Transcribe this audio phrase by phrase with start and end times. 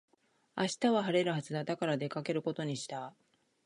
[0.55, 1.63] 明日は晴れるはずだ。
[1.63, 3.13] だから出かけることにした。